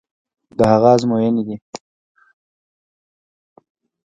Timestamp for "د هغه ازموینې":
0.57-1.43